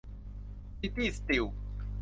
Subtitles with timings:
[0.79, 1.43] ซิตี้ สตีล